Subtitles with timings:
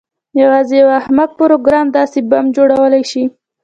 [0.41, 3.23] یوازې یو احمق پروګرامر داسې بم جوړولی شي